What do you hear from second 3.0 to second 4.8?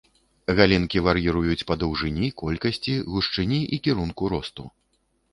гушчыні і кірунку росту.